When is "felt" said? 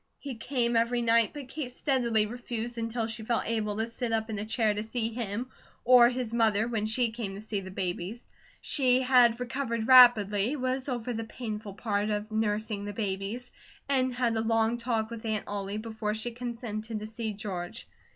3.23-3.45